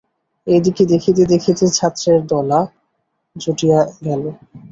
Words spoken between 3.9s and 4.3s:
গেল।